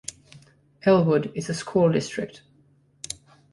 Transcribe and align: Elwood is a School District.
Elwood 0.81 1.31
is 1.35 1.47
a 1.47 1.53
School 1.53 1.91
District. 1.91 2.41